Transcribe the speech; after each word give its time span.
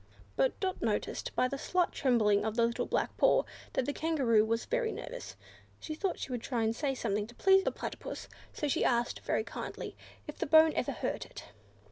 But 0.35 0.59
Dot 0.59 0.81
noticed, 0.81 1.31
by 1.35 1.47
the 1.47 1.59
slight 1.59 1.91
trembling 1.91 2.43
of 2.43 2.55
the 2.55 2.65
little 2.65 2.87
black 2.87 3.15
paw, 3.17 3.43
that 3.73 3.85
the 3.85 3.93
Kangaroo 3.93 4.43
was 4.43 4.65
very 4.65 4.91
nervous. 4.91 5.35
She 5.79 5.93
thought 5.93 6.17
she 6.17 6.31
would 6.31 6.41
try 6.41 6.63
and 6.63 6.75
say 6.75 6.95
something 6.95 7.27
to 7.27 7.35
please 7.35 7.61
Platypus; 7.75 8.27
so 8.51 8.67
she 8.67 8.83
asked, 8.83 9.19
very 9.19 9.43
kindly, 9.43 9.95
if 10.25 10.39
the 10.39 10.47
bone 10.47 10.73
ever 10.75 10.91
hurt 10.91 11.27
it. 11.27 11.43